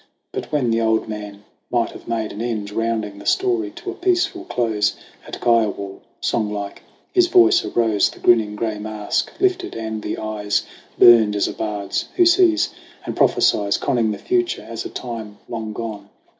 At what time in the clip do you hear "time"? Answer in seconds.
14.89-15.37